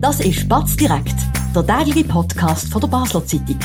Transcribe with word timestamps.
Das 0.00 0.18
ist 0.20 0.48
Batz 0.48 0.76
direkt, 0.76 1.14
der 1.54 1.66
tägliche 1.66 2.08
Podcast 2.08 2.72
von 2.72 2.80
der 2.80 2.88
Basler 2.88 3.22
Zeitung. 3.26 3.58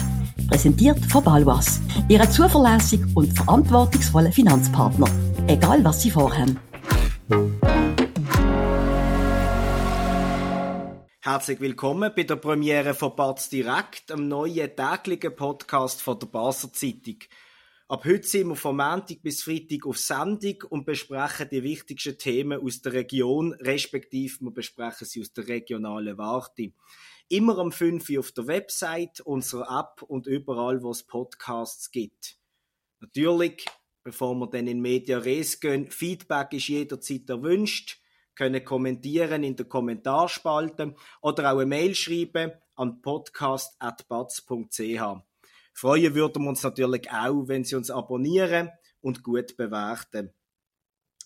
Präsentiert 0.50 1.00
von 1.05 1.23
Balwas, 1.23 1.79
Ihrem 2.09 2.29
zuverlässigen 2.29 3.09
und 3.15 3.31
verantwortungsvollen 3.31 4.33
Finanzpartner. 4.33 5.07
Egal 5.47 5.81
was 5.85 6.01
Sie 6.01 6.11
vorhaben. 6.11 6.59
Herzlich 11.21 11.61
willkommen 11.61 12.11
bei 12.13 12.23
der 12.23 12.36
Premiere 12.36 12.93
von 12.93 13.15
Batz 13.15 13.47
direkt, 13.47 14.11
einem 14.11 14.27
neuen 14.27 14.71
täglichen 14.75 15.33
Podcast 15.33 16.02
von 16.02 16.20
der 16.20 16.27
Basler 16.27 16.73
Zeitung. 16.73 17.20
Ab 17.88 18.04
heute 18.05 18.27
sind 18.27 18.47
wir 18.47 18.55
von 18.55 18.77
Montag 18.77 19.21
bis 19.21 19.43
Freitag 19.43 19.86
auf 19.86 19.99
Sendung 19.99 20.55
und 20.70 20.88
besprechen 20.88 21.49
die 21.51 21.61
wichtigsten 21.61 22.18
Themen 22.18 22.59
aus 22.59 22.81
der 22.81 22.93
Region, 22.93 23.54
respektive 23.54 24.38
wir 24.39 24.50
besprechen 24.50 25.05
sie 25.05 25.21
aus 25.21 25.33
der 25.33 25.47
regionalen 25.47 26.18
Warte. 26.18 26.71
Immer 27.29 27.60
am 27.60 27.71
5 27.71 28.10
Uhr 28.10 28.21
auf 28.21 28.32
der 28.32 28.47
Website, 28.47 29.21
unserer 29.21 29.82
App 29.82 30.01
und 30.01 30.25
überall, 30.25 30.82
wo 30.82 30.89
es 30.89 31.04
Podcasts 31.04 31.91
gibt. 31.91 32.39
Natürlich, 33.02 33.67
bevor 34.03 34.33
wir 34.33 34.47
dann 34.47 34.66
in 34.66 34.81
Media 34.81 35.19
Res 35.19 35.59
gehen, 35.59 35.91
Feedback 35.91 36.53
ist 36.53 36.69
jederzeit 36.69 37.30
erwünscht, 37.30 37.99
können 38.33 38.66
kommentieren 38.66 39.44
in 39.44 39.55
der 39.55 39.67
Kommentarspalte 39.67 40.95
oder 41.22 41.53
auch 41.53 41.59
eine 41.59 41.67
Mail 41.67 41.94
schreiben 41.94 42.52
an 42.73 43.03
podcast.batz.ch. 43.03 45.34
Freuen 45.75 46.16
würden 46.16 46.44
wir 46.44 46.50
uns 46.50 46.64
natürlich 46.64 47.11
auch, 47.11 47.50
wenn 47.50 47.66
Sie 47.66 47.75
uns 47.75 47.92
abonnieren 47.92 48.70
und 49.02 49.23
gut 49.23 49.58
bewerten. 49.58 50.33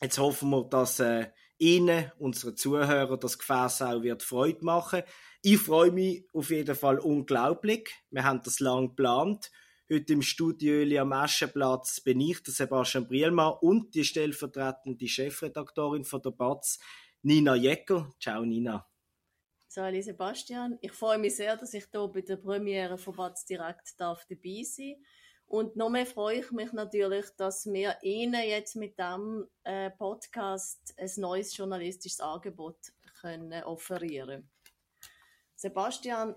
Jetzt 0.01 0.17
hoffen 0.17 0.49
wir, 0.49 0.63
dass 0.63 0.99
äh, 0.99 1.27
Ihnen, 1.59 2.11
unseren 2.17 2.57
Zuhörern, 2.57 3.19
das 3.19 3.37
Gefäß 3.37 3.83
auch 3.83 4.01
wird 4.01 4.23
Freude 4.23 4.65
machen. 4.65 5.03
Ich 5.43 5.59
freue 5.59 5.91
mich 5.91 6.25
auf 6.33 6.49
jeden 6.49 6.75
Fall 6.75 6.97
unglaublich. 6.97 7.91
Wir 8.09 8.23
haben 8.23 8.41
das 8.43 8.59
lang 8.59 8.87
geplant. 8.87 9.51
Heute 9.87 10.13
im 10.13 10.23
Studio 10.23 10.99
am 10.99 11.13
Aschenplatz 11.13 12.01
bin 12.01 12.19
ich, 12.19 12.41
der 12.41 12.53
Sebastian 12.53 13.07
Brielmann 13.07 13.53
und 13.61 13.93
die 13.93 14.03
stellvertretende 14.03 15.07
Chefredaktorin 15.07 16.05
von 16.05 16.23
der 16.23 16.31
BATS, 16.31 16.79
Nina 17.21 17.55
Jecker. 17.55 18.09
Ciao 18.19 18.43
Nina. 18.45 18.88
Sali 19.71 20.01
Sebastian. 20.01 20.79
Ich 20.81 20.91
freue 20.91 21.19
mich 21.19 21.35
sehr, 21.35 21.55
dass 21.55 21.75
ich 21.75 21.85
hier 21.91 22.07
bei 22.07 22.21
der 22.21 22.37
Premiere 22.37 22.97
von 22.97 23.15
Batz 23.15 23.45
Direkt 23.45 23.99
darf 24.01 24.25
dabei 24.25 24.63
sein. 24.63 24.95
Und 25.45 25.75
noch 25.75 25.89
mehr 25.89 26.07
freue 26.07 26.39
ich 26.39 26.51
mich 26.51 26.73
natürlich, 26.73 27.27
dass 27.37 27.67
wir 27.67 27.95
Ihnen 28.01 28.43
jetzt 28.47 28.75
mit 28.75 28.97
diesem 28.97 29.47
äh, 29.63 29.91
Podcast 29.91 30.95
ein 30.97 31.11
neues 31.17 31.55
journalistisches 31.55 32.19
Angebot 32.19 32.77
können 33.21 33.63
offerieren. 33.63 34.49
Sebastian, 35.55 36.35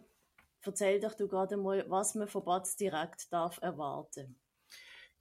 erzähl 0.60 1.00
doch 1.00 1.14
du 1.14 1.26
gerade 1.26 1.56
mal, 1.56 1.88
was 1.88 2.14
man 2.14 2.28
von 2.28 2.44
Batz 2.44 2.76
Direkt 2.76 3.32
darf 3.32 3.58
erwarten 3.62 4.41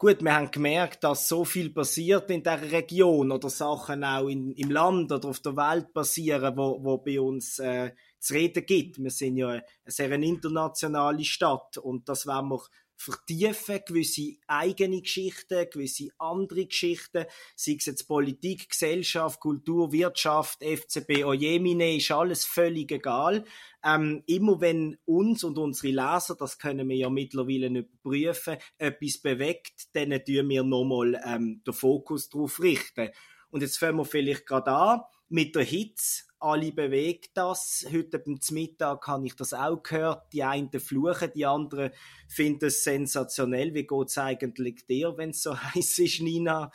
Gut, 0.02 0.24
wir 0.24 0.34
haben 0.34 0.50
gemerkt, 0.50 1.04
dass 1.04 1.28
so 1.28 1.46
viel 1.46 1.70
passiert 1.70 2.32
in 2.32 2.42
der 2.42 2.72
Region 2.72 3.32
oder 3.32 3.52
Sachen 3.52 4.04
auch 4.04 4.30
in, 4.30 4.52
im 4.54 4.72
Land 4.72 5.12
oder 5.12 5.30
auf 5.30 5.42
der 5.42 5.56
Welt 5.56 5.94
passieren, 5.94 6.58
wo, 6.58 6.84
wo 6.84 6.98
bei 6.98 7.22
uns 7.22 7.60
äh, 7.60 7.92
zu 8.18 8.34
reden 8.34 8.66
gibt. 8.66 8.98
Wir 8.98 9.12
sind 9.12 9.38
ja 9.38 9.50
eine 9.50 9.64
sehr 9.86 10.12
internationale 10.12 11.24
Stadt 11.24 11.78
und 11.78 12.10
das 12.10 12.26
wollen 12.26 12.50
wir 12.50 12.64
vertiefen, 13.02 13.80
gewisse 13.86 14.36
eigene 14.48 15.02
Geschichten, 15.02 15.68
gewisse 15.72 16.10
andere 16.18 16.66
Geschichten, 16.66 17.26
sei 17.56 17.76
es 17.78 17.86
jetzt 17.86 18.08
Politik, 18.08 18.70
Gesellschaft, 18.70 19.40
Kultur, 19.40 19.92
Wirtschaft, 19.92 20.64
FCB, 20.64 21.26
Ojemine, 21.26 21.96
ist 21.98 22.12
alles 22.12 22.46
völlig 22.46 22.92
egal. 22.92 23.44
Ähm, 23.84 24.24
immer 24.28 24.62
wenn 24.62 24.98
uns 25.06 25.44
und 25.44 25.58
unsere 25.58 25.94
Leser, 25.94 26.36
das 26.38 26.60
können 26.60 26.88
wir 26.88 26.96
ja 26.96 27.10
mittlerweile 27.10 27.68
überprüfen, 27.68 28.58
etwas 28.78 29.18
bewegt, 29.18 29.88
dann 29.94 30.12
tun 30.12 30.50
wir 30.50 30.64
nochmal 30.64 31.20
ähm, 31.25 31.62
den 31.66 31.74
Fokus 31.74 32.30
darauf 32.30 32.62
richten. 32.62 33.09
Und 33.50 33.62
jetzt 33.62 33.78
fangen 33.78 33.98
wir 33.98 34.06
vielleicht 34.06 34.46
gerade 34.46 34.72
an 34.72 35.02
mit 35.31 35.56
der 35.56 35.64
Hitze 35.64 36.24
alle 36.42 36.72
bewegt 36.72 37.31
das. 37.36 37.86
Heute 37.92 38.18
beim 38.18 38.40
Mittag 38.50 39.08
habe 39.08 39.28
ich 39.28 39.36
das 39.36 39.53
auch 39.53 39.81
gehört. 39.84 40.34
Die 40.34 40.44
einen 40.44 40.80
fluchen, 40.80 41.31
die 41.36 41.46
anderen 41.46 41.92
finden 42.28 42.66
es 42.66 42.84
sensationell. 42.84 43.74
Wie 43.75 43.86
geht 43.86 44.08
es 44.08 44.18
eigentlich 44.18 44.86
dir, 44.88 45.16
wenn 45.18 45.30
es 45.30 45.44
so 45.44 45.56
heiß 45.75 46.00
ist, 46.00 46.22
Nina? 46.22 46.72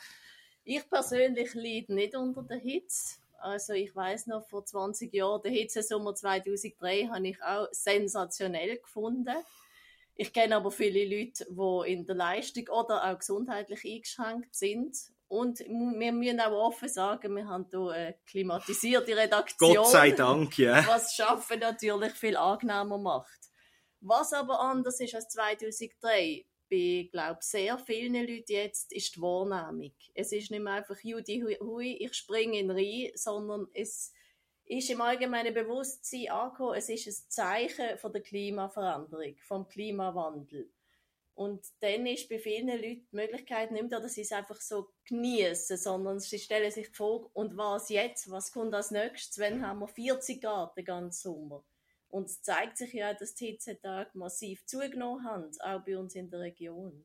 Ich 0.63 0.89
persönlich 0.89 1.53
leide 1.53 1.93
nicht 1.93 2.15
unter 2.15 2.43
der 2.43 2.59
Hitze. 2.59 3.17
Also 3.39 3.73
ich 3.73 3.93
weiß 3.93 4.27
noch, 4.27 4.47
vor 4.47 4.65
20 4.65 5.13
Jahren, 5.13 5.41
der 5.43 5.51
Hitzesommer 5.51 6.15
2003, 6.15 7.07
habe 7.07 7.27
ich 7.27 7.43
auch 7.43 7.67
sensationell 7.71 8.77
gefunden. 8.77 9.35
Ich 10.15 10.33
kenne 10.33 10.55
aber 10.55 10.71
viele 10.71 11.03
Leute, 11.05 11.45
die 11.49 11.91
in 11.91 12.05
der 12.05 12.15
Leistung 12.15 12.67
oder 12.69 13.03
auch 13.03 13.19
gesundheitlich 13.19 13.85
eingeschränkt 13.85 14.55
sind 14.55 14.95
und 15.27 15.59
wir 15.59 16.11
müssen 16.11 16.39
auch 16.39 16.67
offen 16.67 16.87
sagen, 16.87 17.35
wir 17.35 17.47
haben 17.47 17.67
hier 17.69 17.89
eine 17.89 18.15
klimatisierte 18.25 19.15
Redaktion. 19.15 19.75
Gott 19.75 19.91
sei 19.91 20.11
Dank, 20.11 20.57
ja. 20.57 20.85
Was 20.87 21.13
Schaffen 21.15 21.59
natürlich 21.59 22.13
viel 22.13 22.37
angenehmer 22.37 22.97
macht. 22.97 23.39
Was 23.99 24.31
aber 24.33 24.59
anders 24.59 24.99
ist 24.99 25.15
als 25.15 25.29
2003, 25.29 26.45
bei 26.69 27.09
glaube 27.11 27.39
sehr 27.41 27.77
vielen 27.79 28.13
Leuten 28.13 28.51
jetzt, 28.51 28.93
ist 28.93 29.15
die 29.15 29.21
Wahrnehmung. 29.21 29.93
Es 30.13 30.31
ist 30.31 30.51
nicht 30.51 30.61
mehr 30.61 30.73
einfach 30.73 30.97
Judy 31.01 31.43
Hui, 31.59 31.97
ich 31.99 32.13
springe 32.13 32.59
in 32.59 32.71
rein, 32.71 33.11
sondern 33.15 33.67
es 33.73 34.13
ist 34.65 34.89
im 34.89 35.01
allgemeinen 35.01 35.53
Bewusstsein 35.53 36.29
angekommen, 36.29 36.75
es 36.75 36.89
ist 36.89 37.07
ein 37.07 37.29
Zeichen 37.29 37.97
von 37.97 38.11
der 38.11 38.21
Klimaveränderung, 38.21 39.35
vom 39.47 39.67
Klimawandel. 39.67 40.69
Und 41.37 41.67
dann 41.81 42.07
ist 42.07 42.29
bei 42.29 42.39
vielen 42.39 42.67
Leuten 42.67 42.81
die 43.11 43.15
Möglichkeit 43.15 43.69
nicht 43.69 43.87
mehr, 43.87 43.99
dass 43.99 44.15
sie 44.15 44.21
es 44.21 44.31
einfach 44.31 44.59
so 44.59 44.89
genießen, 45.05 45.77
sondern 45.77 46.19
sie 46.19 46.39
stellen 46.39 46.71
sich 46.71 46.87
die 46.87 46.95
Frage, 46.95 47.29
und 47.33 47.55
was 47.55 47.89
jetzt? 47.89 48.31
Was 48.31 48.51
kommt 48.51 48.73
als 48.73 48.89
nächstes? 48.89 49.37
Wenn 49.37 49.63
haben 49.63 49.77
wir 49.77 49.87
40 49.87 50.41
Grad 50.41 50.75
den 50.75 50.85
ganzen 50.85 51.21
Sommer? 51.21 51.63
Und 52.07 52.25
es 52.25 52.41
zeigt 52.41 52.79
sich 52.79 52.91
ja, 52.93 53.13
dass 53.13 53.35
die 53.35 53.51
Hitzetage 53.51 54.09
massiv 54.17 54.65
zugenommen 54.65 55.25
haben, 55.25 55.51
auch 55.59 55.85
bei 55.85 55.95
uns 55.95 56.15
in 56.15 56.27
der 56.31 56.39
Region. 56.39 57.03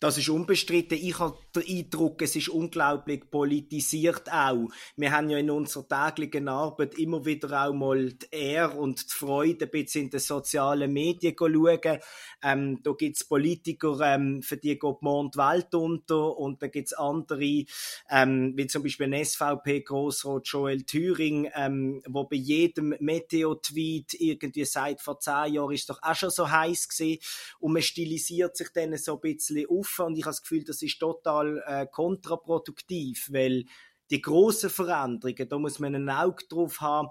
Das 0.00 0.16
ist 0.16 0.28
unbestritten. 0.28 0.96
Ich 0.96 1.18
habe 1.18 1.36
den 1.56 1.64
Eindruck, 1.66 2.22
es 2.22 2.36
ist 2.36 2.50
unglaublich 2.50 3.28
politisiert 3.32 4.32
auch. 4.32 4.68
Wir 4.96 5.10
haben 5.10 5.28
ja 5.28 5.38
in 5.38 5.50
unserer 5.50 5.88
täglichen 5.88 6.48
Arbeit 6.48 6.96
immer 6.96 7.24
wieder 7.24 7.66
auch 7.66 7.72
mal 7.72 8.12
die 8.12 8.26
Ehre 8.30 8.78
und 8.78 9.10
die 9.10 9.14
Freude, 9.16 9.64
ein 9.64 9.70
bisschen 9.72 10.04
in 10.04 10.10
den 10.10 10.20
sozialen 10.20 10.92
Medien 10.92 11.34
schauen. 11.36 11.98
Ähm, 12.44 12.80
da 12.84 12.92
gibt's 12.92 13.24
Politiker, 13.24 13.98
ähm, 14.02 14.40
für 14.40 14.56
die 14.56 14.78
geht 14.78 15.02
morgen 15.02 15.32
die 15.32 15.38
Welt 15.38 15.74
unter 15.74 16.38
und 16.38 16.62
da 16.62 16.68
gibt's 16.68 16.92
andere, 16.92 17.64
ähm, 18.08 18.52
wie 18.54 18.66
zum 18.68 18.84
Beispiel 18.84 19.12
ein 19.12 19.24
SVP-Grossrat 19.24 20.46
Joel 20.46 20.82
Thüring, 20.84 21.50
ähm, 21.56 22.02
wo 22.06 22.22
bei 22.22 22.36
jedem 22.36 22.94
Meteo-Tweet 23.00 24.14
irgendwie 24.14 24.64
sagt, 24.64 25.00
vor 25.00 25.18
zehn 25.18 25.54
Jahren 25.54 25.74
ist 25.74 25.90
doch 25.90 25.98
auch 26.02 26.14
schon 26.14 26.30
so 26.30 26.48
heiß 26.48 26.88
gewesen 26.88 27.18
und 27.58 27.72
man 27.72 27.82
stilisiert 27.82 28.56
sich 28.56 28.68
dann 28.72 28.96
so 28.96 29.14
ein 29.14 29.20
bisschen 29.20 29.66
auf 29.68 29.87
laufen 29.88 30.06
und 30.06 30.18
ich 30.18 30.24
habe 30.24 30.32
das 30.32 30.42
Gefühl, 30.42 30.64
das 30.64 30.82
ist 30.82 30.98
total 30.98 31.62
äh, 31.66 31.86
kontraproduktiv, 31.86 33.28
weil 33.32 33.64
die 34.10 34.22
grossen 34.22 34.70
Veränderungen, 34.70 35.48
da 35.48 35.58
muss 35.58 35.78
man 35.78 35.94
ein 35.94 36.10
Auge 36.10 36.44
drauf 36.48 36.80
haben, 36.80 37.08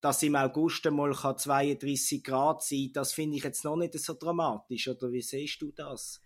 dass 0.00 0.22
im 0.24 0.34
August 0.34 0.84
einmal 0.86 1.14
32 1.14 2.24
Grad 2.24 2.62
sein 2.62 2.86
kann, 2.86 2.92
das 2.94 3.12
finde 3.12 3.36
ich 3.36 3.44
jetzt 3.44 3.64
noch 3.64 3.76
nicht 3.76 3.96
so 3.98 4.14
dramatisch, 4.14 4.88
oder 4.88 5.12
wie 5.12 5.22
siehst 5.22 5.62
du 5.62 5.70
das? 5.70 6.20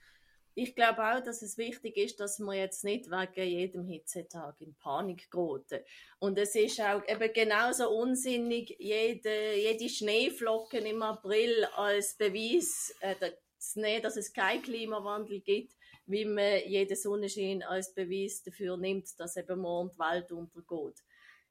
Ich 0.59 0.75
glaube 0.75 1.05
auch, 1.05 1.23
dass 1.23 1.43
es 1.43 1.59
wichtig 1.59 1.99
ist, 1.99 2.19
dass 2.19 2.39
man 2.39 2.57
jetzt 2.57 2.83
nicht 2.83 3.11
wegen 3.11 3.47
jedem 3.47 3.85
Hitzetag 3.87 4.59
in 4.63 4.75
Panik 4.77 5.31
geraten. 5.31 5.85
Und 6.19 6.39
es 6.39 6.55
ist 6.55 6.81
auch 6.81 7.07
eben 7.07 7.31
genauso 7.35 7.91
unsinnig, 7.91 8.75
jede, 8.79 9.55
jede 9.55 9.87
Schneeflocken 9.91 10.87
im 10.87 11.03
April 11.03 11.67
als 11.77 12.17
Beweis 12.17 12.95
äh, 13.01 13.33
zu 13.59 13.81
nehmen, 13.81 14.03
dass 14.03 14.17
es 14.17 14.33
keinen 14.33 14.63
Klimawandel 14.63 15.41
gibt 15.41 15.76
wie 16.07 16.25
man 16.25 16.63
jeden 16.67 16.97
Sonnenschein 16.97 17.63
als 17.63 17.93
Beweis 17.93 18.43
dafür 18.43 18.77
nimmt, 18.77 19.19
dass 19.19 19.37
eben 19.37 19.61
morgen 19.61 19.91
die 19.91 19.99
Welt 19.99 20.33
untergeht. 20.33 21.03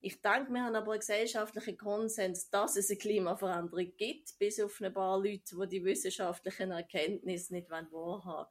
Ich 0.01 0.21
denke, 0.21 0.51
wir 0.51 0.63
haben 0.63 0.75
aber 0.75 0.91
einen 0.91 0.99
gesellschaftlichen 0.99 1.77
Konsens, 1.77 2.49
dass 2.49 2.75
es 2.75 2.89
eine 2.89 2.99
Klimaveränderung 2.99 3.91
gibt, 3.97 4.37
bis 4.37 4.59
auf 4.59 4.79
ein 4.81 4.93
paar 4.93 5.17
Leute, 5.17 5.55
die 5.61 5.67
die 5.67 5.83
wissenschaftlichen 5.83 6.71
Erkenntnisse 6.71 7.53
nicht 7.53 7.69
wahrhaben 7.69 8.49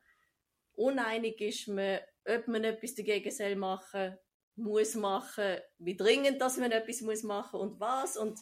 Uneinig 0.72 1.40
ist 1.40 1.68
man, 1.68 2.00
ob 2.24 2.48
man 2.48 2.64
etwas 2.64 2.96
dagegen 2.96 3.58
machen 3.58 4.18
muss 4.56 4.94
machen, 4.94 5.58
wie 5.78 5.96
dringend 5.96 6.40
dass 6.40 6.56
man 6.56 6.72
etwas 6.72 7.00
muss 7.00 7.22
machen 7.22 7.60
und 7.60 7.80
was 7.80 8.16
und 8.16 8.38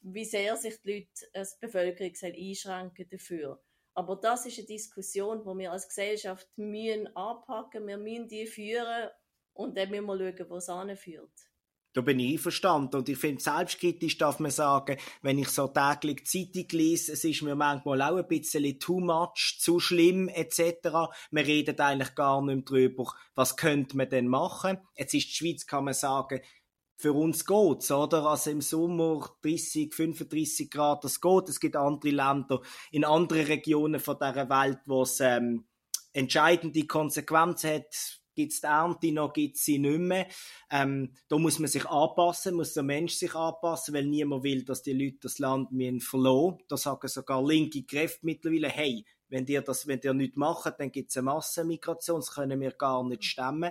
wie 0.00 0.24
sehr 0.24 0.56
sich 0.56 0.80
die 0.82 0.92
Leute 0.92 1.28
als 1.34 1.58
Bevölkerung 1.58 2.12
einschränken 2.22 3.08
dafür. 3.08 3.60
Aber 3.98 4.14
das 4.14 4.46
ist 4.46 4.58
eine 4.58 4.68
Diskussion, 4.68 5.42
die 5.42 5.58
wir 5.58 5.72
als 5.72 5.88
Gesellschaft 5.88 6.46
müssen 6.54 7.08
anpacken, 7.16 7.84
wir 7.84 7.98
müssen 7.98 8.28
die 8.28 8.46
führen 8.46 9.10
und 9.54 9.76
dann 9.76 9.90
müssen 9.90 10.06
wir 10.06 10.36
schauen, 10.36 10.50
wo 10.50 10.56
es 10.58 10.68
anführt. 10.68 11.32
Da 11.94 12.02
bin 12.02 12.20
ich 12.20 12.34
einverstanden. 12.34 12.94
Und 12.94 13.08
ich 13.08 13.18
finde, 13.18 13.42
selbstkritisch 13.42 14.16
darf 14.16 14.38
man 14.38 14.52
sagen, 14.52 14.98
wenn 15.22 15.36
ich 15.36 15.48
so 15.48 15.66
täglich 15.66 16.28
Zeitung 16.28 16.66
lese, 16.78 17.14
es 17.14 17.24
ist 17.24 17.42
mir 17.42 17.56
manchmal 17.56 18.00
auch 18.02 18.18
ein 18.18 18.28
bisschen 18.28 18.78
too 18.78 19.00
much, 19.00 19.56
zu 19.58 19.80
schlimm, 19.80 20.28
etc. 20.28 20.90
Man 21.32 21.44
redet 21.44 21.80
eigentlich 21.80 22.14
gar 22.14 22.40
nicht 22.40 22.54
mehr 22.54 22.64
drüber, 22.64 23.12
was 23.34 23.56
könnte 23.56 23.96
man 23.96 24.08
denn 24.08 24.28
machen. 24.28 24.78
Jetzt 24.94 25.14
ist 25.14 25.26
die 25.26 25.34
Schweiz, 25.34 25.66
kann 25.66 25.86
man 25.86 25.94
sagen, 25.94 26.40
für 26.98 27.12
uns 27.12 27.46
geht's, 27.46 27.92
oder? 27.92 28.26
Also 28.26 28.50
im 28.50 28.60
Sommer 28.60 29.30
30, 29.42 29.94
35 29.94 30.68
Grad, 30.68 31.04
das 31.04 31.20
geht. 31.20 31.48
Es 31.48 31.60
gibt 31.60 31.76
andere 31.76 32.10
Länder 32.10 32.60
in 32.90 33.04
anderen 33.04 33.46
Regionen 33.46 34.00
von 34.00 34.16
dieser 34.20 34.50
Welt, 34.50 34.80
wo 34.84 35.02
es 35.02 35.20
ähm, 35.20 35.64
entscheidende 36.12 36.86
Konsequenzen 36.88 37.70
hat. 37.70 38.20
Gibt 38.34 38.52
es 38.52 38.60
die 38.60 38.66
Ernte 38.66 39.12
noch, 39.12 39.32
gibt 39.32 39.56
es 39.56 39.64
sie 39.64 39.78
nicht 39.78 39.98
mehr. 40.00 40.26
Ähm, 40.70 41.14
da 41.28 41.38
muss 41.38 41.60
man 41.60 41.68
sich 41.68 41.86
anpassen, 41.86 42.56
muss 42.56 42.74
der 42.74 42.82
Mensch 42.82 43.14
sich 43.14 43.34
anpassen, 43.34 43.94
weil 43.94 44.06
niemand 44.06 44.42
will, 44.42 44.64
dass 44.64 44.82
die 44.82 44.92
Leute 44.92 45.18
das 45.22 45.38
Land 45.38 45.70
verloren 46.02 46.58
Da 46.66 46.76
sagen 46.76 47.06
sogar 47.06 47.44
linke 47.44 47.84
Kräfte 47.84 48.26
mittlerweile, 48.26 48.68
hey, 48.68 49.04
wenn 49.28 49.46
ihr 49.46 49.62
das, 49.62 49.86
wenn 49.86 50.00
ihr 50.02 50.14
nichts 50.14 50.36
macht, 50.36 50.80
dann 50.80 50.90
gibt 50.90 51.10
es 51.10 51.16
eine 51.16 51.24
Massenmigration, 51.24 52.20
das 52.20 52.34
können 52.34 52.60
wir 52.60 52.72
gar 52.72 53.04
nicht 53.04 53.24
stemmen. 53.24 53.70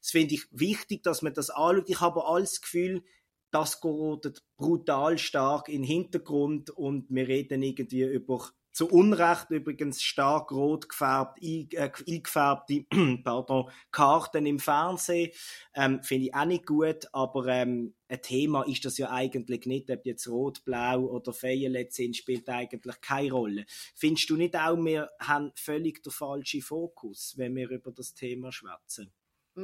Das 0.00 0.10
finde 0.10 0.34
ich 0.34 0.46
wichtig, 0.50 1.02
dass 1.02 1.22
man 1.22 1.34
das 1.34 1.50
anschaut. 1.50 1.88
Ich 1.88 2.00
habe 2.00 2.24
alles 2.26 2.60
Gefühl, 2.60 3.02
das 3.50 3.80
geht 3.80 4.42
brutal 4.56 5.18
stark 5.18 5.68
in 5.68 5.82
den 5.82 5.84
Hintergrund 5.84 6.70
und 6.70 7.06
wir 7.08 7.28
reden 7.28 7.62
irgendwie 7.62 8.02
über 8.02 8.50
zu 8.78 8.86
Unrecht 8.86 9.50
übrigens 9.50 10.02
stark 10.02 10.52
rot 10.52 10.88
gefärbt, 10.88 11.42
äh, 11.42 11.90
eingefärbte 12.06 12.84
pardon, 13.24 13.68
Karten 13.90 14.46
im 14.46 14.60
Fernsehen. 14.60 15.32
Ähm, 15.74 16.00
Finde 16.04 16.26
ich 16.26 16.34
auch 16.36 16.44
nicht 16.44 16.64
gut, 16.64 17.08
aber 17.12 17.46
ähm, 17.48 17.94
ein 18.06 18.22
Thema 18.22 18.62
ist 18.68 18.84
das 18.84 18.96
ja 18.96 19.10
eigentlich 19.10 19.66
nicht. 19.66 19.90
Ob 19.90 20.06
jetzt 20.06 20.28
rot, 20.28 20.64
blau 20.64 21.00
oder 21.06 21.32
Violet 21.32 21.92
sind, 21.92 22.16
spielt 22.16 22.48
eigentlich 22.48 23.00
keine 23.00 23.32
Rolle. 23.32 23.66
Findest 23.96 24.30
du 24.30 24.36
nicht 24.36 24.54
auch, 24.54 24.76
wir 24.76 25.10
haben 25.18 25.50
völlig 25.56 26.04
den 26.04 26.12
falschen 26.12 26.62
Fokus, 26.62 27.34
wenn 27.36 27.56
wir 27.56 27.68
über 27.70 27.90
das 27.90 28.14
Thema 28.14 28.52
schwätzen? 28.52 29.12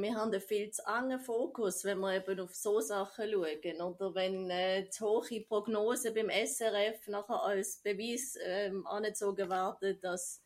Wir 0.01 0.15
haben 0.15 0.31
einen 0.31 0.41
viel 0.41 0.71
zu 0.71 0.83
engen 0.83 1.19
Fokus, 1.19 1.83
wenn 1.85 1.99
wir 1.99 2.15
eben 2.15 2.39
auf 2.39 2.53
so 2.53 2.79
Sachen 2.81 3.31
schauen. 3.31 3.81
Oder 3.81 4.15
wenn 4.15 4.49
äh, 4.49 4.83
die 4.83 5.03
hohe 5.03 5.41
Prognose 5.41 6.13
beim 6.13 6.29
SRF 6.29 7.07
nachher 7.07 7.41
als 7.41 7.77
Beweis 7.81 8.37
ähm, 8.43 8.85
angezogen 8.87 9.49
werden, 9.49 9.99
dass 10.01 10.41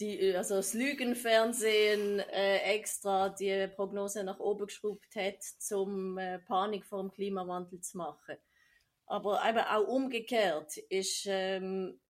die, 0.00 0.34
also 0.34 0.56
das 0.56 0.74
Lügenfernsehen 0.74 2.18
äh, 2.18 2.58
extra 2.74 3.28
die 3.28 3.68
Prognose 3.68 4.24
nach 4.24 4.40
oben 4.40 4.66
geschraubt 4.66 5.14
hat, 5.14 5.38
um 5.72 6.18
äh, 6.18 6.40
Panik 6.40 6.84
vor 6.84 7.02
dem 7.02 7.12
Klimawandel 7.12 7.80
zu 7.80 7.98
machen. 7.98 8.36
Aber 9.06 9.40
eben 9.48 9.58
auch 9.58 9.86
umgekehrt 9.86 10.76
ist, 10.88 11.26
ähm, 11.26 12.00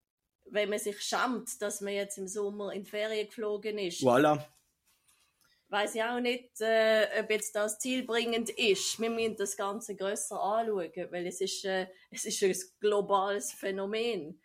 wenn 0.47 0.71
man 0.71 0.79
sich 0.79 1.01
schämt, 1.01 1.61
dass 1.61 1.81
man 1.81 1.93
jetzt 1.93 2.17
im 2.17 2.29
Sommer 2.29 2.73
in 2.73 2.85
die 2.85 2.91
Ferien 2.91 3.27
geflogen 3.27 3.79
ist. 3.79 4.01
Voilà 4.01 4.43
weiß 5.75 5.97
ich 5.97 6.05
auch 6.05 6.21
nicht, 6.21 6.61
äh, 6.61 7.09
ob 7.21 7.31
jetzt 7.31 7.57
das 7.57 7.81
zielbringend 7.81 8.49
ist. 8.51 9.01
Wir 9.01 9.11
müssen 9.11 9.37
das 9.37 9.57
Ganze 9.57 9.97
grösser 9.97 10.41
anschauen, 10.41 10.93
weil 11.11 11.27
es 11.27 11.41
ist, 11.41 11.65
äh, 11.65 11.89
es 12.13 12.25
ist 12.25 12.43
ein 12.45 12.55
globales 12.79 13.51
Phänomen, 13.51 14.41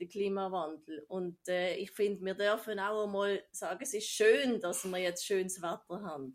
der 0.00 0.08
Klimawandel. 0.08 1.04
Und 1.06 1.38
äh, 1.46 1.76
ich 1.76 1.92
finde, 1.92 2.24
wir 2.24 2.34
dürfen 2.34 2.80
auch 2.80 3.04
einmal 3.04 3.44
sagen, 3.52 3.78
es 3.80 3.94
ist 3.94 4.08
schön, 4.08 4.60
dass 4.60 4.84
wir 4.84 4.98
jetzt 4.98 5.24
schönes 5.24 5.62
Wetter 5.62 6.02
haben. 6.02 6.34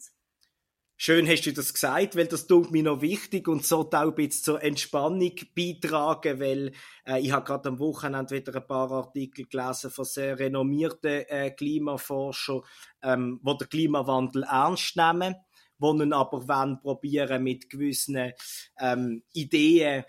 Schön 1.00 1.28
hast 1.28 1.44
du 1.44 1.54
das 1.54 1.76
gesagt, 1.76 2.16
weil 2.16 2.26
das 2.26 2.48
tut 2.48 2.72
mir 2.72 2.82
noch 2.82 3.02
wichtig 3.02 3.48
und 3.48 3.64
so 3.64 3.88
auch 3.88 3.94
ein 3.94 4.16
bisschen 4.16 4.44
zur 4.44 4.64
Entspannung 4.64 5.36
beitragen, 5.56 6.40
weil 6.40 6.72
äh, 7.06 7.20
ich 7.20 7.32
habe 7.32 7.46
gerade 7.46 7.70
am 7.70 7.78
Wochenende 7.78 8.34
wieder 8.34 8.56
ein 8.56 8.66
paar 8.66 8.92
Artikel 8.92 9.46
gelesen 9.46 9.92
von 9.92 10.06
sehr 10.06 10.40
renommierten 10.40 11.24
äh, 11.28 11.52
Klimaforschern, 11.52 12.62
ähm, 13.04 13.40
wo 13.44 13.54
der 13.54 13.68
Klimawandel 13.68 14.42
ernst 14.42 14.96
nehmen, 14.96 15.36
wo 15.78 15.94
nun 15.94 16.14
aber 16.14 16.48
wollen 16.48 16.80
probieren 16.80 17.44
mit 17.44 17.70
gewissen 17.70 18.34
ähm, 18.80 19.22
Ideen 19.34 20.04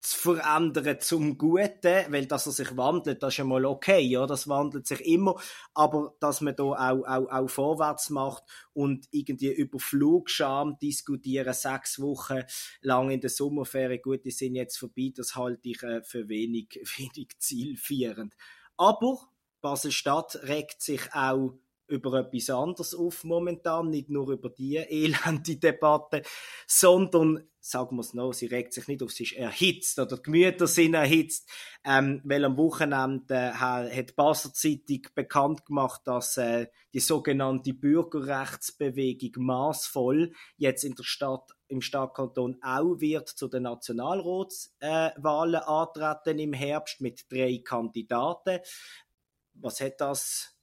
zu 0.00 0.18
verändern 0.18 1.00
zum 1.00 1.38
Guten, 1.38 2.12
weil 2.12 2.26
dass 2.26 2.46
er 2.46 2.52
sich 2.52 2.76
wandelt, 2.76 3.22
das 3.22 3.34
ist 3.34 3.38
ja 3.38 3.44
mal 3.44 3.64
okay, 3.64 4.00
ja, 4.00 4.26
das 4.26 4.48
wandelt 4.48 4.86
sich 4.86 5.00
immer, 5.00 5.34
aber 5.74 6.14
dass 6.20 6.40
man 6.40 6.54
da 6.54 6.64
auch, 6.64 7.04
auch, 7.04 7.28
auch 7.30 7.48
vorwärts 7.48 8.10
macht 8.10 8.44
und 8.72 9.08
irgendwie 9.10 9.52
über 9.52 9.78
Flugscham 9.80 10.78
diskutieren, 10.80 11.52
sechs 11.52 12.00
Wochen 12.00 12.42
lang 12.80 13.10
in 13.10 13.20
der 13.20 13.30
Sommerferien, 13.30 14.00
gut, 14.00 14.24
die 14.24 14.30
sind 14.30 14.54
jetzt 14.54 14.78
vorbei, 14.78 15.12
das 15.14 15.34
halte 15.34 15.68
ich 15.68 15.82
äh, 15.82 16.02
für 16.02 16.28
wenig, 16.28 16.80
wenig 16.96 17.38
zielführend. 17.38 18.34
Aber 18.76 19.18
Basel-Stadt 19.60 20.40
regt 20.44 20.80
sich 20.80 21.12
auch 21.12 21.58
über 21.88 22.14
etwas 22.14 22.50
anderes 22.50 22.94
auf 22.94 23.24
momentan, 23.24 23.90
nicht 23.90 24.10
nur 24.10 24.30
über 24.30 24.50
die 24.50 24.76
elende 24.76 25.56
Debatte, 25.56 26.22
sondern, 26.66 27.48
sagen 27.60 27.96
wir 27.96 28.00
es 28.00 28.14
noch, 28.14 28.32
sie 28.32 28.46
regt 28.46 28.72
sich 28.72 28.88
nicht 28.88 29.02
auf, 29.02 29.10
sie 29.10 29.24
ist 29.24 29.32
erhitzt 29.32 29.98
oder 29.98 30.16
die 30.16 30.22
Gemüter 30.22 30.66
sind 30.66 30.94
erhitzt, 30.94 31.50
ähm, 31.84 32.20
weil 32.24 32.44
am 32.44 32.56
Wochenende 32.56 33.34
äh, 33.34 33.52
hat 33.52 34.10
die 34.10 34.14
Basler 34.14 34.52
Zeitung 34.52 35.02
bekannt 35.14 35.66
gemacht, 35.66 36.02
dass 36.04 36.36
äh, 36.36 36.68
die 36.94 37.00
sogenannte 37.00 37.74
Bürgerrechtsbewegung 37.74 39.44
maßvoll 39.44 40.32
jetzt 40.56 40.84
in 40.84 40.94
der 40.94 41.04
Stadt 41.04 41.52
im 41.68 41.82
Stadtkanton 41.82 42.58
auch 42.62 43.00
wird 43.00 43.28
zu 43.28 43.48
den 43.48 43.64
Nationalratswahlen 43.64 45.54
äh, 45.54 45.58
antreten 45.58 46.38
im 46.38 46.52
Herbst 46.54 47.00
mit 47.00 47.30
drei 47.30 47.60
Kandidaten. 47.62 48.60
Was 49.52 49.80
hat 49.80 50.00
das 50.00 50.57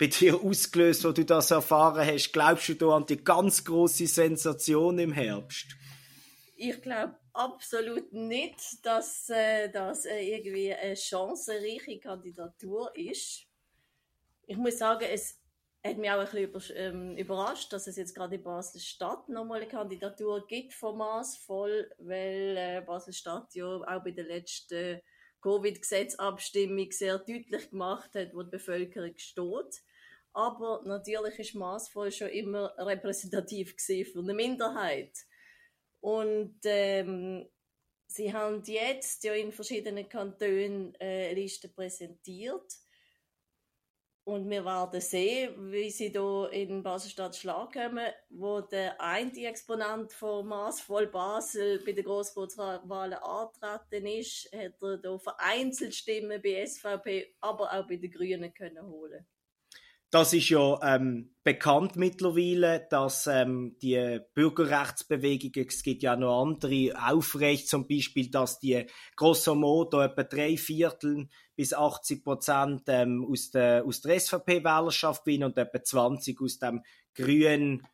bei 0.00 0.06
dir 0.06 0.42
ausgelöst, 0.42 1.04
wo 1.04 1.12
du 1.12 1.26
das 1.26 1.50
erfahren 1.50 2.06
hast? 2.06 2.32
Glaubst 2.32 2.80
du 2.80 2.90
an 2.90 3.04
die 3.04 3.22
ganz 3.22 3.62
große 3.62 4.06
Sensation 4.06 4.98
im 4.98 5.12
Herbst? 5.12 5.76
Ich 6.56 6.80
glaube 6.80 7.16
absolut 7.34 8.10
nicht, 8.10 8.58
dass 8.82 9.28
äh, 9.28 9.68
das 9.68 10.06
äh, 10.06 10.22
irgendwie 10.22 10.72
eine 10.72 10.96
chancenreiche 10.96 12.00
Kandidatur 12.00 12.90
ist. 12.96 13.46
Ich 14.46 14.56
muss 14.56 14.78
sagen, 14.78 15.06
es 15.10 15.38
hat 15.84 15.98
mich 15.98 16.10
auch 16.10 16.34
ein 16.34 16.52
bisschen 16.52 16.76
ähm, 16.76 17.16
überrascht, 17.18 17.70
dass 17.72 17.86
es 17.86 17.96
jetzt 17.96 18.14
gerade 18.14 18.36
in 18.36 18.42
Basel-Stadt 18.42 19.28
nochmal 19.28 19.60
eine 19.60 19.70
Kandidatur 19.70 20.46
gibt 20.46 20.72
von 20.72 20.96
Maßvoll, 20.96 21.90
weil 21.98 22.56
äh, 22.56 22.82
Basel-Stadt 22.86 23.54
ja 23.54 23.66
auch 23.66 24.02
bei 24.02 24.12
der 24.12 24.24
letzten 24.24 25.00
Covid-Gesetzabstimmung 25.42 26.90
sehr 26.90 27.18
deutlich 27.18 27.70
gemacht 27.70 28.14
hat, 28.14 28.34
wo 28.34 28.42
die 28.42 28.50
Bevölkerung 28.50 29.12
steht. 29.16 29.82
Aber 30.32 30.82
natürlich 30.84 31.38
ist 31.38 31.54
maßvoll 31.54 32.12
schon 32.12 32.28
immer 32.28 32.72
repräsentativ 32.78 33.74
für 33.76 34.20
eine 34.20 34.34
Minderheit. 34.34 35.16
Und 36.00 36.58
ähm, 36.64 37.48
sie 38.06 38.32
haben 38.32 38.62
jetzt 38.64 39.24
ja 39.24 39.34
in 39.34 39.52
verschiedenen 39.52 40.08
Kantonen 40.08 40.94
äh, 41.00 41.32
Listen 41.34 41.72
präsentiert. 41.72 42.72
Und 44.24 44.48
wir 44.48 44.64
werden 44.64 45.00
sehen, 45.00 45.72
wie 45.72 45.90
sie 45.90 46.12
da 46.12 46.46
in 46.48 46.82
Basel-Stadt 46.82 47.34
Schlag 47.34 47.72
kommen, 47.72 48.12
wo 48.28 48.60
der 48.60 49.00
eine 49.00 49.46
Exponent 49.46 50.12
von 50.12 50.46
Maßvoll 50.46 51.08
Basel 51.08 51.82
bei 51.84 51.92
den 51.92 52.04
Grossratswahlen 52.04 53.14
antreten 53.14 54.06
ist, 54.06 54.48
hat 54.52 54.80
er 54.82 54.98
da 54.98 55.18
vereinzelt 55.18 55.94
Stimmen 55.94 56.40
bei 56.40 56.64
SVP, 56.64 57.34
aber 57.40 57.72
auch 57.72 57.88
bei 57.88 57.96
den 57.96 58.10
Grünen 58.10 58.54
können 58.54 58.86
holen. 58.86 59.26
Das 60.12 60.32
ist 60.32 60.48
ja 60.48 60.76
ähm, 60.82 61.36
bekannt 61.44 61.94
mittlerweile, 61.94 62.84
dass 62.90 63.28
ähm, 63.28 63.76
die 63.80 64.18
Bürgerrechtsbewegung, 64.34 65.52
es 65.68 65.84
gibt 65.84 66.02
ja 66.02 66.16
noch 66.16 66.42
andere, 66.42 66.94
aufrecht 67.00 67.68
zum 67.68 67.86
Beispiel, 67.86 68.28
dass 68.28 68.58
die 68.58 68.86
grosso 69.14 69.54
modo 69.54 70.00
etwa 70.00 70.24
drei 70.24 70.56
Viertel 70.56 71.28
bis 71.54 71.72
80 71.72 72.24
Prozent 72.24 72.82
ähm, 72.88 73.24
aus 73.30 73.52
der, 73.52 73.84
aus 73.84 74.00
der 74.00 74.18
SVP-Wählerschaft 74.18 75.24
gewinnen 75.24 75.44
und 75.44 75.58
etwa 75.58 75.80
20 75.80 76.40
aus 76.40 76.58
dem 76.58 76.82
grünen 77.14 77.86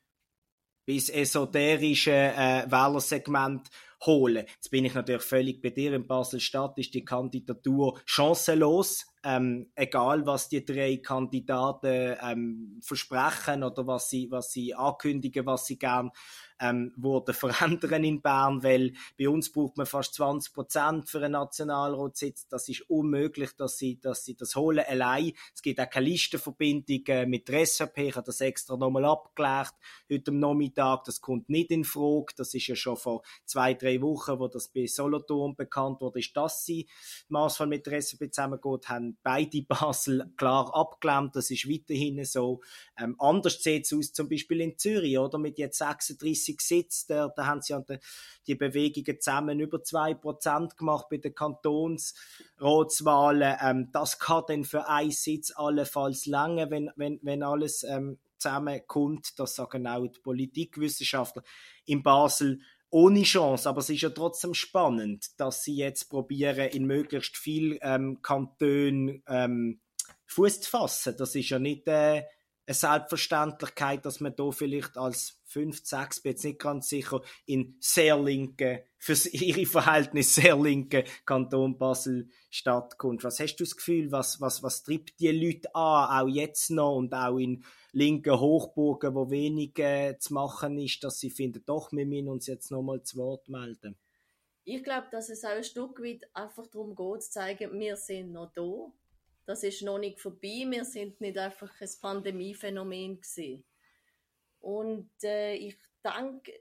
bis 0.87 1.11
esoterischen 1.11 2.15
äh, 2.15 2.65
Wählersegment 2.71 3.69
holen. 4.05 4.45
Jetzt 4.55 4.71
bin 4.71 4.85
ich 4.85 4.95
natürlich 4.95 5.23
völlig 5.23 5.63
bei 5.63 5.71
dir. 5.71 5.95
In 5.95 6.07
Basel-Stadt 6.07 6.79
ist 6.79 6.95
die 6.95 7.05
Kandidatur 7.05 8.01
chancenlos. 8.05 9.07
Ähm, 9.25 9.73
egal, 9.75 10.25
was 10.25 10.49
die 10.49 10.65
drei 10.65 10.99
Kandidaten 10.99 12.17
ähm, 12.23 12.79
versprechen 12.81 13.65
oder 13.65 13.85
was 13.87 14.09
sie, 14.09 14.31
was 14.31 14.53
sie 14.53 14.73
ankündigen, 14.73 15.45
was 15.47 15.67
sie 15.67 15.79
gern 15.79 16.13
ähm, 16.61 16.93
wurde 16.97 17.35
verändern 17.35 18.05
in 18.05 18.23
Bern, 18.23 18.63
weil 18.63 18.93
bei 19.19 19.29
uns 19.29 19.53
braucht 19.53 19.77
man 19.77 19.87
fast 19.87 20.15
20 20.15 20.55
Prozent 20.55 21.11
für 21.11 21.19
einen 21.19 21.33
Nationalratssitz. 21.33 22.49
Das 22.49 22.69
ist 22.69 22.89
unmöglich, 22.89 23.51
dass 23.57 23.79
sie, 23.79 24.01
dass 24.01 24.25
sie 24.25 24.37
das 24.37 24.57
holen 24.57 24.85
allein. 24.87 25.33
Es 25.55 25.63
gibt 25.63 25.81
auch 25.81 25.91
keine 25.91 26.07
Listenverbindung 26.07 27.29
mit 27.29 27.49
der 27.49 27.67
SVP. 27.67 28.09
Ich 28.09 28.17
habe 28.17 28.27
das 28.27 28.41
extra 28.41 28.77
nochmal 28.77 29.05
abgeklärt 29.05 29.75
heute 30.11 30.31
am 30.31 30.39
Nachmittag. 30.39 31.05
Das 31.05 31.21
kommt 31.21 31.49
nicht 31.49 31.71
in 31.71 31.85
Frage. 31.85 32.33
Das 32.37 32.55
ist 32.55 32.67
ja 32.67 32.77
schon 32.77 32.97
vor 32.97 33.23
zwei, 33.45 33.75
drei 33.75 33.86
Wochen, 34.01 34.39
wo 34.39 34.49
das 34.49 34.69
bei 34.69 34.87
Solothurn 34.87 35.55
bekannt 35.57 36.01
wurde, 36.01 36.21
ist, 36.21 36.35
dass 36.37 36.65
sie 36.65 36.87
Maßfall 37.29 37.67
mit 37.67 37.85
der 37.87 38.01
SVP 38.01 38.31
zusammengeht, 38.31 38.89
haben 38.89 39.19
beide 39.23 39.61
Basel 39.69 40.33
klar 40.37 40.75
abgelehnt. 40.75 41.37
Das 41.37 41.51
ist 41.51 41.69
weiterhin 41.69 42.25
so. 42.25 42.63
Ähm, 42.99 43.17
anders 43.19 43.63
sieht 43.63 43.85
es 43.85 43.93
aus, 43.93 44.13
zum 44.13 44.29
Beispiel 44.29 44.61
in 44.61 44.79
Zürich, 44.79 45.19
oder? 45.19 45.39
Mit 45.39 45.59
jetzt 45.59 45.79
36 45.79 46.61
Sitzen, 46.61 47.07
da, 47.09 47.29
da 47.29 47.47
haben 47.47 47.63
sie 47.63 47.73
ja 47.73 47.81
die, 47.81 47.99
die 48.47 48.55
Bewegungen 48.55 49.21
zusammen 49.21 49.59
über 49.61 49.79
2% 49.79 50.77
gemacht 50.77 51.07
bei 51.11 51.17
den 51.19 51.35
Kantonsratswahlen. 51.35 53.57
Ähm, 53.61 53.91
das 53.93 54.19
kann 54.19 54.45
dann 54.49 54.65
für 54.65 54.89
einen 54.89 55.11
Sitz 55.11 55.53
allenfalls 55.55 56.25
lange, 56.27 56.71
wenn, 56.71 56.91
wenn, 56.97 57.21
wenn 57.23 57.43
alles 57.43 57.85
ähm, 57.85 58.19
zusammenkommt. 58.39 59.39
Das 59.39 59.55
sagen 59.55 59.87
auch 59.87 60.07
die 60.07 60.21
Politikwissenschaftler 60.21 61.43
in 61.85 62.03
Basel 62.03 62.61
ohne 62.91 63.23
Chance, 63.23 63.69
aber 63.69 63.81
es 63.81 63.91
ist 63.91 64.03
ja 64.03 64.11
trotzdem 64.11 64.55
spannend, 64.55 65.41
dass 65.41 65.63
sie 65.63 65.77
jetzt 65.77 66.09
probieren, 66.09 66.69
in 66.71 66.87
möglichst 66.87 67.37
viel 67.37 67.79
ähm, 67.83 68.23
Kantonen 68.23 69.23
ähm, 69.29 69.81
Fuß 70.27 70.61
zu 70.63 70.71
fassen. 70.71 71.15
Das 71.19 71.35
ist 71.35 71.49
ja 71.49 71.59
nicht 71.59 71.87
äh, 71.89 72.25
eine 72.67 72.75
Selbstverständlichkeit, 72.75 74.05
dass 74.05 74.21
man 74.21 74.35
da 74.35 74.51
vielleicht 74.51 74.97
als 74.97 75.41
5, 75.45 75.85
6, 75.85 76.21
bin 76.21 76.33
jetzt 76.33 76.45
nicht 76.45 76.59
ganz 76.59 76.89
sicher, 76.89 77.23
in 77.47 77.77
sehr 77.81 78.19
linken, 78.19 78.81
für 78.99 79.13
ihre 79.33 79.67
Verhältnisse 79.67 80.41
sehr 80.41 80.57
linken 80.57 81.05
Kanton 81.25 81.79
Basel 81.79 82.29
stattkommt. 82.51 83.23
Was 83.23 83.39
hast 83.39 83.57
du 83.57 83.65
das 83.65 83.77
Gefühl, 83.77 84.11
was, 84.11 84.41
was, 84.41 84.63
was 84.63 84.83
treibt 84.83 85.21
die 85.21 85.31
Leute 85.31 85.73
an, 85.75 86.27
auch 86.27 86.29
jetzt 86.29 86.71
noch 86.71 86.97
und 86.97 87.15
auch 87.15 87.39
in 87.39 87.65
linken 87.93 88.39
Hochburgen, 88.39 89.15
wo 89.15 89.31
wenig 89.31 89.79
äh, 89.79 90.19
zu 90.19 90.35
machen 90.35 90.77
ist, 90.79 91.03
dass 91.05 91.21
sie 91.21 91.31
finden, 91.31 91.63
doch, 91.65 91.93
wir 91.93 92.05
müssen 92.05 92.29
uns 92.29 92.47
jetzt 92.47 92.71
noch 92.71 92.83
mal 92.83 93.03
zu 93.03 93.17
Wort 93.19 93.49
melden? 93.49 93.97
Ich 94.65 94.83
glaube, 94.83 95.07
dass 95.13 95.31
es 95.31 95.45
auch 95.45 95.51
ein 95.51 95.63
Stück 95.63 96.03
weit 96.03 96.29
einfach 96.35 96.67
darum 96.67 96.97
geht, 96.97 97.23
zu 97.23 97.31
zeigen, 97.31 97.79
wir 97.79 97.97
sind 97.97 98.33
noch 98.33 98.51
da 98.53 98.91
das 99.47 99.63
ist 99.63 99.83
noch 99.83 99.99
nicht 99.99 100.21
vorbei. 100.21 100.67
Wir 100.69 100.85
sind 100.85 101.21
nicht 101.21 101.39
einfach 101.39 101.73
ein 101.81 101.91
Pandemiephänomen 102.03 103.21
gewesen. 103.21 103.65
Und 104.61 105.11
äh, 105.23 105.55
ich 105.55 105.79
denke, 106.05 106.53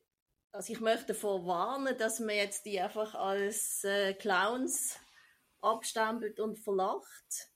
also 0.51 0.71
ich 0.71 0.79
möchte 0.79 1.07
davor 1.07 1.45
warnen, 1.45 1.97
dass 1.97 2.19
man 2.19 2.35
jetzt 2.35 2.65
die 2.65 2.79
einfach 2.79 3.15
als 3.15 3.83
äh, 3.83 4.13
Clowns 4.13 4.97
abstempelt 5.61 6.39
und 6.39 6.57
verlacht. 6.57 7.49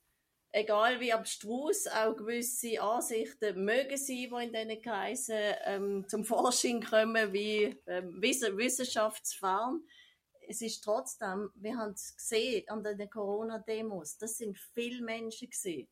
Egal 0.52 1.00
wie 1.00 1.14
abstrus 1.14 1.86
auch 1.86 2.16
gewisse 2.16 2.82
Ansichten 2.82 3.64
mögen 3.64 3.98
sein, 3.98 4.08
die 4.08 4.44
in 4.44 4.52
diesen 4.52 4.82
Kreisen 4.82 5.38
ähm, 5.66 6.06
zum 6.08 6.26
Forschung 6.26 6.82
kommen, 6.82 7.32
wie 7.32 7.80
ähm, 7.86 8.20
wissenschaftsfern 8.20 9.84
es 10.50 10.62
ist 10.62 10.84
trotzdem, 10.84 11.52
wir 11.54 11.78
haben 11.78 11.94
es 11.94 12.16
gesehen 12.18 12.68
an 12.70 12.84
den 12.84 13.10
Corona-Demos, 13.10 14.18
das 14.18 14.38
sind 14.38 14.58
viele 14.74 15.04
Menschen 15.04 15.48
gesehen. 15.48 15.88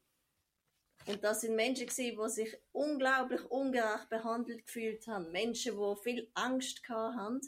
Und 1.05 1.23
das 1.23 1.41
sind 1.41 1.55
Menschen 1.55 1.85
gewesen, 1.85 2.17
die 2.19 2.29
sich 2.29 2.57
unglaublich 2.71 3.45
ungerecht 3.45 4.09
behandelt 4.09 4.65
gefühlt 4.65 5.05
haben. 5.05 5.31
Menschen, 5.31 5.77
die 5.77 6.01
viel 6.01 6.31
Angst 6.33 6.81
haben. 6.89 7.39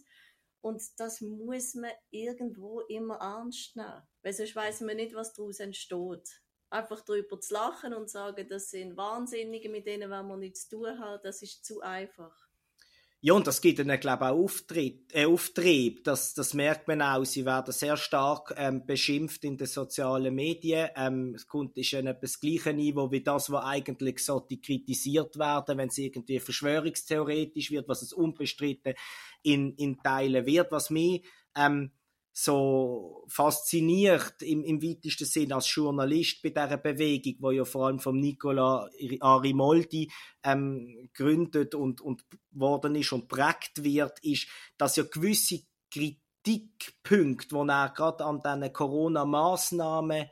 Und 0.62 0.82
das 0.98 1.20
muss 1.20 1.74
man 1.74 1.92
irgendwo 2.12 2.82
immer 2.82 3.16
ernst 3.16 3.76
nehmen. 3.76 4.08
Weil 4.22 4.34
sonst 4.34 4.56
weiss 4.56 4.80
man 4.80 4.98
nicht, 4.98 5.16
was 5.16 5.34
daraus 5.34 5.60
entsteht. 5.60 6.42
Einfach 6.70 7.02
darüber 7.02 7.42
zu 7.42 7.54
lachen 7.56 7.96
und 7.96 8.10
sagen, 8.10 8.48
das 8.48 8.70
sind 8.70 8.96
Wahnsinnige, 8.96 9.70
mit 9.70 9.88
denen 9.88 10.10
wir 10.10 10.38
nichts 10.38 10.70
zu 10.70 10.78
tun 10.78 11.00
haben, 11.00 11.20
das 11.24 11.42
ist 11.42 11.66
zu 11.66 11.82
einfach. 11.82 12.49
Ja, 13.22 13.34
und 13.34 13.48
das 13.48 13.60
gibt 13.60 13.80
ihnen, 13.80 14.00
glaube 14.00 14.24
ich, 14.24 14.32
auch 14.32 14.38
Auftrieb. 14.38 15.14
Äh, 15.14 15.26
Auftrieb. 15.26 16.06
Das, 16.06 16.34
das 16.34 16.54
merkt 16.54 16.88
man 16.88 17.02
auch. 17.02 17.26
Sie 17.26 17.46
werden 17.46 17.74
sehr 17.74 17.98
stark 17.98 18.54
ähm, 18.56 18.86
beschimpft 18.86 19.44
in 19.44 19.58
den 19.58 19.68
sozialen 19.68 20.34
Medien. 20.34 20.88
Ähm, 20.96 21.34
es 21.36 21.46
kommt 21.46 21.78
ist 21.78 21.94
ein 21.96 22.16
das 22.22 22.40
gleiche 22.40 22.74
Niveau 22.74 23.12
wie 23.12 23.22
das, 23.22 23.52
was 23.52 23.66
eigentlich 23.66 24.24
sollte 24.24 24.58
kritisiert 24.58 25.38
werden, 25.38 25.78
wenn 25.78 25.90
es 25.90 25.98
irgendwie 25.98 26.40
verschwörungstheoretisch 26.40 27.72
wird, 27.72 27.90
was 27.90 28.04
es 28.04 28.14
unbestritten 28.14 28.94
in, 29.44 29.74
in 29.76 29.98
Teilen 30.02 30.46
wird. 30.46 30.72
Was 30.72 30.90
mich 30.90 31.26
ähm, 31.58 31.92
so 32.32 33.26
fasziniert 33.28 34.42
im, 34.42 34.64
im 34.64 34.82
weitesten 34.82 35.26
Sinn 35.26 35.52
als 35.52 35.74
Journalist 35.74 36.42
bei 36.42 36.50
dieser 36.50 36.78
Bewegung, 36.78 37.36
wo 37.40 37.52
ja 37.52 37.66
vor 37.66 37.88
allem 37.88 38.00
von 38.00 38.20
Nicola 38.20 38.90
Arimoldi 39.20 40.12
ähm, 40.44 41.10
gegründet 41.14 41.76
und, 41.76 42.02
und 42.02 42.24
worden 42.52 42.96
ist 42.96 43.12
und 43.12 43.28
prägt 43.28 43.84
wird, 43.84 44.20
ist, 44.24 44.48
dass 44.78 44.96
ja 44.96 45.04
gewisse 45.04 45.62
Kritikpunkte, 45.92 47.56
die 47.56 47.70
er 47.70 47.90
gerade 47.90 48.26
an 48.26 48.42
diesen 48.42 48.74
Corona-Massnahmen 48.74 50.30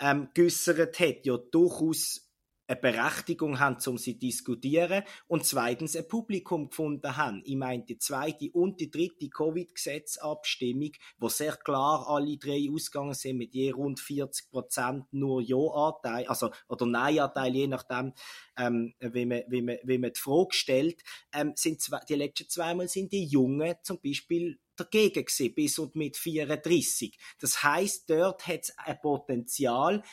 ähm, 0.00 0.28
geäussert 0.32 0.98
hat, 0.98 1.26
ja 1.26 1.36
durchaus 1.36 2.29
eine 2.70 2.80
Berechtigung 2.80 3.58
haben, 3.58 3.78
um 3.86 3.98
sie 3.98 4.14
zu 4.14 4.20
diskutieren 4.20 5.02
und 5.26 5.44
zweitens 5.44 5.96
ein 5.96 6.06
Publikum 6.06 6.70
gefunden 6.70 7.16
haben. 7.16 7.42
Ich 7.44 7.56
meine, 7.56 7.84
die 7.84 7.98
zweite 7.98 8.48
und 8.52 8.80
die 8.80 8.90
dritte 8.90 9.28
Covid-Gesetzabstimmung, 9.28 10.92
wo 11.18 11.28
sehr 11.28 11.56
klar 11.56 12.06
alle 12.08 12.36
drei 12.36 12.68
ausgegangen 12.72 13.14
sind 13.14 13.38
mit 13.38 13.54
je 13.54 13.72
rund 13.72 13.98
40 13.98 14.50
Prozent 14.50 15.04
nur 15.10 15.42
Ja-Anteil, 15.42 16.26
also 16.28 16.50
oder 16.68 16.86
Nein-Anteil, 16.86 17.54
je 17.54 17.66
nachdem, 17.66 18.12
ähm, 18.56 18.94
wie, 19.00 19.26
man, 19.26 19.42
wie, 19.48 19.62
man, 19.62 19.76
wie 19.82 19.98
man 19.98 20.12
die 20.12 20.20
Frage 20.20 20.52
stellt, 20.54 21.02
ähm, 21.32 21.52
sind 21.56 21.80
zwei, 21.80 21.98
die 22.08 22.14
letzten 22.14 22.48
zweimal 22.48 22.88
sind 22.88 23.12
die 23.12 23.24
Jungen 23.24 23.74
zum 23.82 24.00
Beispiel 24.00 24.60
dagegen 24.76 25.24
gewesen, 25.24 25.54
bis 25.54 25.78
und 25.80 25.96
mit 25.96 26.16
34. 26.16 27.18
Das 27.40 27.64
heißt, 27.64 28.08
dort 28.08 28.46
hat 28.46 28.60
es 28.62 28.78
ein 28.78 29.00
Potenzial, 29.00 30.04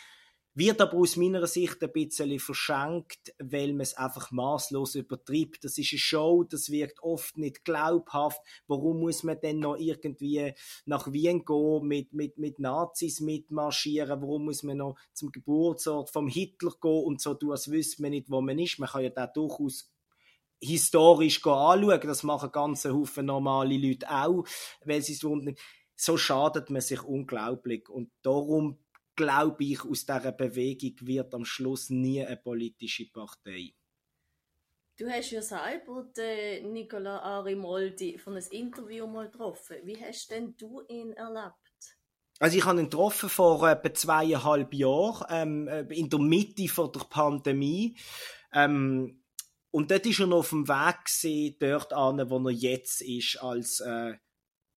wird 0.57 0.81
aber 0.81 0.97
aus 0.97 1.17
meiner 1.17 1.45
Sicht 1.45 1.83
ein 1.83 1.91
bisschen 1.91 2.39
verschenkt, 2.39 3.35
weil 3.37 3.73
man 3.73 3.81
es 3.81 3.95
einfach 3.95 4.31
maßlos 4.31 4.95
übertreibt. 4.95 5.63
Das 5.63 5.77
ist 5.77 5.93
eine 5.93 5.99
Show, 5.99 6.43
das 6.45 6.71
wirkt 6.71 7.03
oft 7.03 7.37
nicht 7.37 7.63
glaubhaft. 7.63 8.41
Warum 8.65 9.01
muss 9.01 9.21
man 9.21 9.39
denn 9.39 9.59
noch 9.59 9.77
irgendwie 9.77 10.55
nach 10.85 11.11
Wien 11.13 11.45
gehen, 11.45 11.87
mit, 11.87 12.11
mit, 12.13 12.39
mit 12.39 12.57
Nazis 12.57 13.19
mitmarschieren? 13.19 14.19
Warum 14.19 14.45
muss 14.45 14.63
man 14.63 14.77
noch 14.77 14.95
zum 15.13 15.31
Geburtsort 15.31 16.09
vom 16.09 16.27
Hitler 16.27 16.73
gehen 16.81 17.03
und 17.03 17.21
so 17.21 17.35
tun, 17.35 17.51
als 17.51 17.69
wüsste 17.69 18.01
man 18.01 18.09
nicht, 18.09 18.31
wo 18.31 18.41
man 18.41 18.57
ist? 18.57 18.79
Man 18.79 18.89
kann 18.89 19.03
ja 19.03 19.11
da 19.11 19.27
durchaus 19.27 19.91
historisch 20.59 21.37
anschauen. 21.45 22.01
Das 22.01 22.23
machen 22.23 22.51
ganze 22.51 22.95
Haufen 22.95 23.27
normale 23.27 23.77
Leute 23.77 24.09
auch, 24.09 24.43
weil 24.83 25.03
sie 25.03 25.13
es 25.13 25.23
so 25.99 26.15
schadet 26.15 26.69
man 26.69 26.81
sich 26.81 27.03
unglaublich. 27.03 27.89
Und 27.89 28.11
darum 28.21 28.79
glaube 29.17 29.65
ich, 29.65 29.83
aus 29.83 30.05
dieser 30.05 30.31
Bewegung 30.31 30.95
wird 31.01 31.33
am 31.33 31.43
Schluss 31.43 31.89
nie 31.89 32.25
eine 32.25 32.37
politische 32.37 33.11
Partei. 33.11 33.73
Du 34.97 35.07
hast 35.09 35.31
ja 35.31 35.41
selber 35.41 36.07
den 36.15 36.71
Nicola 36.71 37.19
Arimoldi 37.19 38.17
von 38.17 38.37
einem 38.37 38.45
Interview 38.49 39.05
mal 39.05 39.29
getroffen. 39.29 39.77
Wie 39.83 39.97
hast 40.01 40.31
denn 40.31 40.55
du 40.57 40.81
ihn 40.87 41.11
erlebt? 41.13 41.97
Also 42.39 42.57
ich 42.57 42.65
habe 42.65 42.79
ihn 42.79 42.89
getroffen 42.89 43.29
vor 43.29 43.67
etwa 43.69 43.93
zweieinhalb 43.93 44.73
Jahren, 44.73 45.25
ähm, 45.29 45.67
äh, 45.67 45.81
in 45.93 46.09
der 46.09 46.19
Mitte 46.19 46.67
von 46.67 46.91
der 46.91 47.01
Pandemie. 47.01 47.97
Ähm, 48.53 49.23
und 49.71 49.91
dort 49.91 50.05
war 50.05 50.19
er 50.19 50.27
noch 50.27 50.37
auf 50.37 50.49
dem 50.49 50.67
Weg 50.67 51.05
gewesen, 51.05 51.55
dort 51.59 51.93
an, 51.93 52.29
wo 52.29 52.47
er 52.47 52.51
jetzt 52.51 53.01
ist, 53.01 53.37
als 53.37 53.79
äh, 53.79 54.13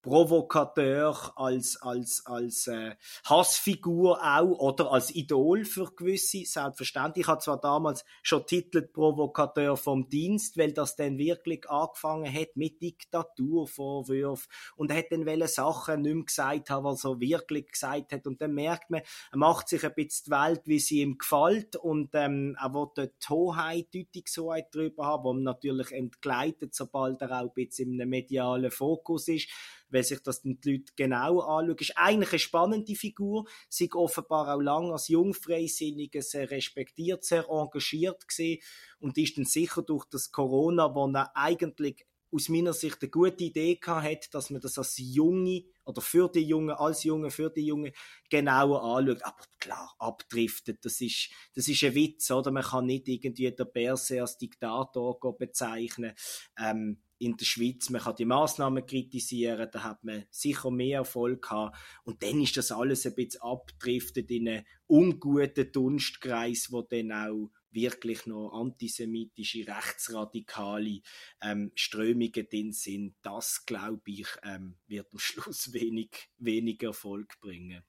Provokateur, 0.02 1.32
als, 1.36 1.80
als, 1.82 2.24
als 2.24 2.66
äh, 2.68 2.94
Hassfigur 3.24 4.18
auch 4.22 4.58
oder 4.58 4.92
als 4.92 5.14
Idol 5.14 5.64
für 5.64 5.92
gewisse, 5.94 6.44
selbstverständlich. 6.46 7.24
Ich 7.24 7.28
habe 7.28 7.42
zwar 7.42 7.60
damals 7.60 8.04
schon 8.22 8.46
titelt 8.46 8.94
Provokateur 8.94 9.76
vom 9.76 10.08
Dienst, 10.08 10.56
weil 10.56 10.72
das 10.72 10.96
dann 10.96 11.18
wirklich 11.18 11.68
angefangen 11.68 12.32
hat 12.32 12.56
mit 12.56 12.80
Diktaturvorwürfen 12.80 14.50
und 14.76 14.92
hat 14.92 15.06
dann 15.10 15.26
welche 15.26 15.48
Sachen 15.48 16.02
nicht 16.02 16.14
mehr 16.14 16.24
gesagt 16.24 16.70
haben, 16.70 16.84
was 16.84 17.04
er 17.04 17.20
wirklich 17.20 17.70
gesagt 17.70 18.12
hat 18.12 18.26
und 18.26 18.40
dann 18.40 18.54
merkt 18.54 18.90
man, 18.90 19.02
er 19.32 19.38
macht 19.38 19.68
sich 19.68 19.84
ein 19.84 19.94
bisschen 19.94 20.24
die 20.26 20.30
Welt, 20.30 20.62
wie 20.64 20.78
sie 20.78 21.00
ihm 21.02 21.18
gefällt 21.18 21.76
und 21.76 22.14
ähm, 22.14 22.56
er 22.58 22.72
will 22.72 22.88
dort 22.94 23.12
die 23.22 23.28
Hoheit, 23.28 23.94
Deutungshoheit 23.94 24.74
drüber 24.74 25.06
haben, 25.06 25.24
die 25.24 25.40
ihm 25.40 25.42
natürlich 25.44 25.92
entgleitet, 25.92 26.74
sobald 26.74 27.20
er 27.20 27.32
auch 27.32 27.48
ein 27.48 27.52
bisschen 27.54 28.00
im 28.00 28.08
medialen 28.08 28.70
Fokus 28.70 29.28
ist 29.28 29.48
weil 29.90 30.04
sich 30.04 30.20
das 30.22 30.42
die 30.42 30.58
Leute 30.64 30.92
genau 30.96 31.40
anschauen. 31.40 31.76
Ist 31.78 31.96
eigentlich 31.96 32.32
eine 32.32 32.38
spannende 32.38 32.94
Figur, 32.94 33.46
sie 33.68 33.90
offenbar 33.92 34.54
auch 34.54 34.60
lange 34.60 34.92
als 34.92 35.08
Jungfreisinniger 35.08 36.22
sehr 36.22 36.50
respektiert, 36.50 37.24
sehr 37.24 37.48
engagiert 37.48 38.26
gesehen 38.26 38.60
und 38.98 39.18
ist 39.18 39.36
dann 39.36 39.44
sicher 39.44 39.82
durch 39.82 40.04
das 40.06 40.30
Corona, 40.30 40.94
wo 40.94 41.06
er 41.10 41.30
eigentlich 41.34 42.06
aus 42.32 42.48
meiner 42.48 42.72
Sicht 42.72 42.98
eine 43.02 43.10
gute 43.10 43.44
Idee 43.44 43.76
gehabt 43.76 44.32
dass 44.32 44.50
man 44.50 44.60
das 44.60 44.78
als 44.78 44.96
Junge 44.98 45.64
oder 45.84 46.00
für 46.00 46.28
die 46.28 46.42
Jungen, 46.42 46.70
als 46.76 47.04
Junge, 47.04 47.30
für 47.30 47.50
die 47.50 47.66
Jungen 47.66 47.92
genauer 48.28 48.82
anschaut. 48.82 49.24
Aber 49.24 49.44
klar, 49.58 49.94
abdriftet, 49.98 50.84
das 50.84 51.00
ist, 51.00 51.30
das 51.54 51.66
ist 51.66 51.82
ein 51.82 51.94
Witz, 51.94 52.30
oder? 52.30 52.50
Man 52.50 52.62
kann 52.62 52.86
nicht 52.86 53.08
irgendwie 53.08 53.50
der 53.50 53.64
Berse 53.64 54.20
als 54.20 54.38
Diktator 54.38 55.36
bezeichnen. 55.36 56.12
Ähm, 56.56 57.02
in 57.20 57.36
der 57.36 57.44
Schweiz. 57.44 57.90
Man 57.90 58.00
kann 58.00 58.16
die 58.16 58.24
Maßnahmen 58.24 58.86
kritisieren, 58.86 59.68
da 59.70 59.84
hat 59.84 60.02
man 60.02 60.24
sicher 60.30 60.70
mehr 60.70 61.00
Erfolg 61.00 61.42
gehabt. 61.42 61.78
Und 62.02 62.22
dann 62.22 62.40
ist 62.40 62.56
das 62.56 62.72
alles 62.72 63.06
ein 63.06 63.14
bisschen 63.14 63.42
abdriftet 63.42 64.30
in 64.30 64.48
einen 64.48 64.66
unguten 64.86 65.70
Dunstkreis, 65.70 66.72
wo 66.72 66.82
dann 66.82 67.12
auch 67.12 67.50
wirklich 67.72 68.26
noch 68.26 68.52
antisemitische, 68.52 69.66
rechtsradikale 69.66 71.02
ähm, 71.42 71.70
Strömungen 71.74 72.48
drin 72.50 72.72
sind. 72.72 73.14
Das, 73.22 73.64
glaube 73.66 74.02
ich, 74.06 74.26
ähm, 74.42 74.78
wird 74.86 75.12
am 75.12 75.18
Schluss 75.18 75.72
wenig, 75.72 76.30
wenig 76.38 76.82
Erfolg 76.82 77.38
bringen. 77.40 77.84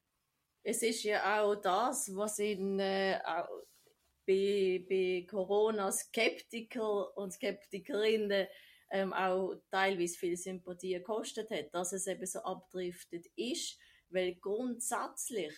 Es 0.64 0.84
ist 0.84 1.04
ja 1.04 1.42
auch 1.42 1.56
das, 1.56 2.14
was 2.14 2.38
in 2.38 2.80
äh, 2.80 3.20
bei, 4.28 4.86
bei 4.88 5.26
Corona 5.28 5.92
Skeptiker 5.92 7.18
und 7.18 7.32
Skeptikerinnen 7.32 8.48
ähm, 8.92 9.14
auch 9.14 9.56
teilweise 9.72 10.18
viel 10.18 10.38
Sympathie 10.38 10.94
gekostet 10.94 11.50
hat, 11.50 11.74
dass 11.74 11.94
es 11.94 12.08
eben 12.08 12.26
so 12.26 12.40
abdriftet 12.40 13.26
ist, 13.36 13.80
weil 14.10 14.36
grundsätzlich 14.36 15.54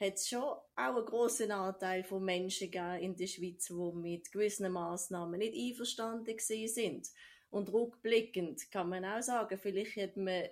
hat 0.00 0.14
es 0.14 0.28
schon 0.28 0.42
auch 0.42 0.64
einen 0.74 1.04
grossen 1.06 1.52
Anteil 1.52 2.02
von 2.02 2.24
Menschen 2.24 2.72
in 2.72 3.16
der 3.16 3.26
Schweiz, 3.26 3.66
die 3.66 3.92
mit 3.94 4.32
gewissen 4.32 4.70
Massnahmen 4.72 5.38
nicht 5.38 5.54
einverstanden 5.54 6.36
sind. 6.38 7.08
Und 7.50 7.72
rückblickend 7.72 8.70
kann 8.70 8.88
man 8.88 9.04
auch 9.04 9.22
sagen, 9.22 9.58
vielleicht 9.58 9.96
hat 9.96 10.16
man 10.16 10.48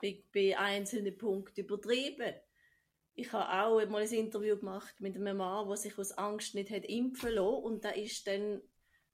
bei, 0.00 0.24
bei 0.32 0.58
einzelnen 0.58 1.18
Punkten 1.18 1.60
übertrieben. 1.60 2.34
Ich 3.14 3.32
habe 3.32 3.64
auch 3.64 3.90
mal 3.90 4.02
ein 4.02 4.12
Interview 4.12 4.56
gemacht 4.56 4.94
mit 5.00 5.16
einem 5.16 5.36
Mann, 5.36 5.68
der 5.68 5.76
sich 5.76 5.98
aus 5.98 6.12
Angst 6.12 6.54
nicht 6.54 6.70
hat 6.70 6.84
impfen 6.84 7.32
lassen 7.32 7.64
und 7.64 7.84
da 7.84 7.90
ist 7.90 8.26
dann 8.26 8.62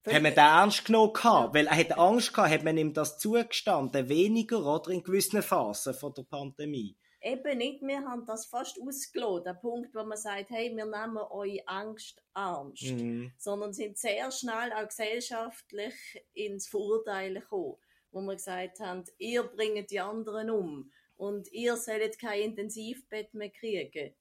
haben 0.07 0.25
wir 0.25 0.31
den 0.31 0.39
ernst 0.39 0.85
genommen 0.85 1.13
gehabt? 1.13 1.55
Weil 1.55 1.67
er 1.67 1.77
hat 1.77 1.99
Angst 1.99 2.33
gehabt, 2.33 2.51
hat 2.51 2.65
man 2.65 2.77
ihm 2.77 2.93
das 2.93 3.19
zugestanden, 3.19 4.09
weniger 4.09 4.65
oder 4.65 4.91
in 4.91 5.03
gewissen 5.03 5.43
Phasen 5.43 5.95
von 5.95 6.15
der 6.15 6.23
Pandemie? 6.23 6.97
Eben 7.23 7.59
nicht, 7.59 7.83
wir 7.83 8.03
haben 8.03 8.25
das 8.25 8.47
fast 8.47 8.79
ausgeloten, 8.81 9.45
der 9.45 9.55
Punkt, 9.55 9.95
wo 9.95 10.05
man 10.05 10.17
sagt, 10.17 10.51
hey, 10.51 10.71
wir 10.77 10.85
nehmen 10.85 11.17
eure 11.17 11.67
Angst 11.67 12.23
ernst, 12.35 12.85
mhm. 12.85 13.33
sondern 13.37 13.73
sind 13.73 13.99
sehr 13.99 14.31
schnell 14.31 14.73
auch 14.73 14.87
gesellschaftlich 14.87 15.95
ins 16.35 16.69
Verurteilen 16.69 17.41
gekommen, 17.43 17.77
wo 18.13 18.21
wir 18.21 18.35
gesagt 18.37 18.79
haben, 18.79 19.05
ihr 19.19 19.43
bringt 19.43 19.91
die 19.91 19.99
anderen 19.99 20.51
um 20.51 20.93
und 21.17 21.51
ihr 21.51 21.77
sollt 21.77 22.19
kein 22.21 22.43
Intensivbett 22.43 23.35
mehr 23.35 23.51
kriegen 23.51 24.15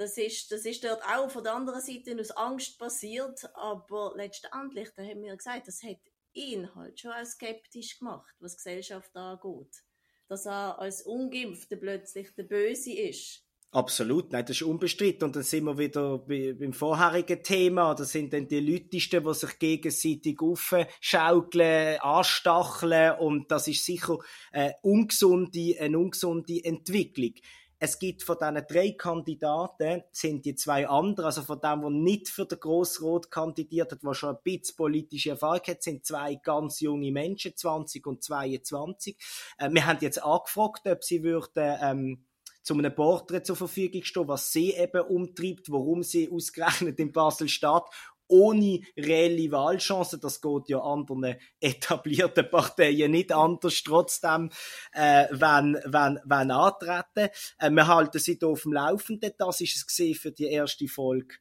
das 0.00 0.16
ist, 0.16 0.50
das 0.50 0.64
ist 0.64 0.82
dort 0.82 1.02
auch 1.04 1.30
von 1.30 1.44
der 1.44 1.52
anderen 1.54 1.82
Seite 1.82 2.18
aus 2.18 2.30
Angst 2.30 2.78
passiert, 2.78 3.38
aber 3.54 4.14
letztendlich, 4.16 4.88
da 4.96 5.02
haben 5.02 5.22
wir 5.22 5.36
gesagt, 5.36 5.68
das 5.68 5.82
hat 5.82 5.98
ihn 6.32 6.74
halt 6.74 6.98
schon 6.98 7.12
auch 7.12 7.26
skeptisch 7.26 7.98
gemacht, 7.98 8.34
was 8.40 8.56
Gesellschaft 8.56 9.14
angeht. 9.14 9.82
Dass 10.26 10.46
er 10.46 10.78
als 10.78 11.02
Ungeimpfter 11.02 11.76
plötzlich 11.76 12.34
der 12.34 12.44
Böse 12.44 12.92
ist. 12.94 13.44
Absolut, 13.72 14.32
nein, 14.32 14.46
das 14.46 14.56
ist 14.56 14.62
unbestritten. 14.62 15.24
Und 15.24 15.36
dann 15.36 15.42
sind 15.42 15.64
wir 15.64 15.76
wieder 15.76 16.18
beim 16.18 16.72
vorherigen 16.72 17.42
Thema. 17.42 17.94
Das 17.94 18.12
sind 18.12 18.32
dann 18.32 18.48
die 18.48 18.60
Leutisten, 18.60 19.22
die 19.22 19.34
sich 19.34 19.58
gegenseitig 19.58 20.40
aufschaukeln, 20.40 22.00
anstacheln. 22.00 23.18
Und 23.18 23.50
das 23.50 23.68
ist 23.68 23.84
sicher 23.84 24.16
eine 24.50 24.74
ungesunde, 24.82 25.76
eine 25.78 25.98
ungesunde 25.98 26.64
Entwicklung 26.64 27.34
es 27.82 27.98
gibt 27.98 28.22
von 28.22 28.36
diesen 28.38 28.66
drei 28.68 28.92
Kandidaten, 28.92 30.02
sind 30.12 30.44
die 30.44 30.54
zwei 30.54 30.86
anderen, 30.86 31.24
also 31.24 31.40
von 31.40 31.60
dem, 31.60 31.80
der 31.80 31.90
nicht 31.90 32.28
für 32.28 32.44
den 32.44 32.60
Grossrot 32.60 33.30
kandidiert 33.30 33.90
hat, 33.90 34.02
der 34.02 34.14
schon 34.14 34.36
ein 34.36 34.42
bisschen 34.44 34.76
politische 34.76 35.30
Erfahrung 35.30 35.62
hat, 35.66 35.82
sind 35.82 36.04
zwei 36.04 36.34
ganz 36.34 36.80
junge 36.80 37.10
Menschen, 37.10 37.56
20 37.56 38.06
und 38.06 38.22
22. 38.22 39.16
Äh, 39.56 39.70
wir 39.72 39.86
haben 39.86 39.98
jetzt 40.02 40.22
angefragt, 40.22 40.86
ob 40.86 41.02
sie 41.02 41.22
würden, 41.22 41.78
ähm, 41.82 42.26
zu 42.62 42.74
einem 42.74 42.94
Porträt 42.94 43.44
zur 43.44 43.56
Verfügung 43.56 44.04
stehen, 44.04 44.28
was 44.28 44.52
sie 44.52 44.74
eben 44.74 45.00
umtreibt, 45.00 45.70
warum 45.72 46.02
sie 46.02 46.30
ausgerechnet 46.30 47.00
in 47.00 47.12
Basel-Stadt 47.12 47.88
ohne 48.30 48.80
reelle 48.96 49.50
Wahlchancen. 49.50 50.20
Das 50.20 50.40
geht 50.40 50.68
ja 50.68 50.80
anderen 50.80 51.36
etablierten 51.60 52.48
Parteien 52.50 53.10
nicht 53.10 53.32
anders, 53.32 53.82
trotzdem, 53.82 54.50
äh, 54.92 55.26
wenn, 55.30 55.78
wenn, 55.84 56.18
wenn 56.24 56.50
antreten. 56.50 57.30
Äh, 57.58 57.70
wir 57.70 57.86
halten 57.86 58.18
sie 58.18 58.38
hier 58.38 58.48
auf 58.48 58.62
dem 58.62 58.72
Laufenden. 58.72 59.32
Das 59.36 59.60
ist 59.60 59.84
es 59.86 60.18
für 60.18 60.32
die 60.32 60.50
erste 60.50 60.88
Folge 60.88 61.36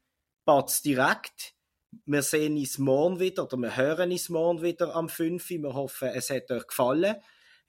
Batz 0.45 0.82
direkt. 0.82 1.54
Wir 2.06 2.21
sehen 2.21 2.58
uns 2.58 2.78
morgen 2.78 3.19
wieder, 3.19 3.43
oder 3.43 3.58
wir 3.58 3.75
hören 3.75 4.12
uns 4.12 4.30
morgen 4.30 4.62
wieder 4.62 4.95
am 4.95 5.10
5. 5.10 5.49
Wir 5.49 5.73
hoffen, 5.73 6.10
es 6.10 6.30
hat 6.30 6.52
euch 6.52 6.67
gefallen. 6.67 7.15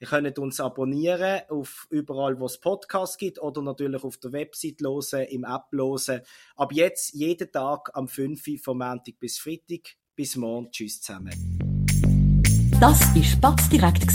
Ihr 0.03 0.09
könnt 0.09 0.39
uns 0.39 0.59
abonnieren 0.61 1.43
auf 1.51 1.87
überall, 1.91 2.41
wo 2.41 2.47
es 2.47 2.59
Podcasts 2.59 3.19
gibt 3.19 3.39
oder 3.39 3.61
natürlich 3.61 4.03
auf 4.03 4.17
der 4.17 4.33
Website 4.33 4.81
hören, 4.81 5.27
im 5.29 5.45
App 5.45 5.65
hören. 5.73 6.23
Ab 6.57 6.73
jetzt 6.73 7.13
jeden 7.13 7.53
Tag 7.53 7.91
am 7.93 8.09
5. 8.09 8.49
Uhr 8.49 8.59
vom 8.59 8.79
Montag 8.79 9.21
bis 9.21 9.39
Freitag. 9.39 9.97
Bis 10.17 10.37
morgen. 10.37 10.71
Tschüss 10.71 11.03
zusammen. 11.03 11.35
Das 12.81 13.15
war 13.15 13.23
Spatz 13.23 13.69
direkt, 13.69 14.07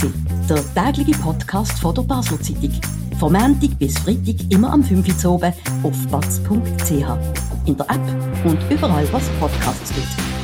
der 0.49 0.73
tägliche 0.73 1.19
Podcast 1.21 1.79
von 1.79 1.93
der 1.93 2.01
Basler 2.01 2.41
Zeitung. 2.41 2.81
Vom 3.19 3.33
Montag 3.33 3.77
bis 3.77 3.95
Freitag 3.99 4.51
immer 4.51 4.73
am 4.73 4.83
5. 4.83 5.23
Uhr 5.23 5.33
oben 5.33 5.53
auf 5.83 6.07
batz.ch. 6.07 7.67
In 7.67 7.77
der 7.77 7.89
App 7.91 8.45
und 8.45 8.57
überall, 8.71 9.07
was 9.13 9.29
Podcasts 9.39 9.93
gibt. 9.93 10.34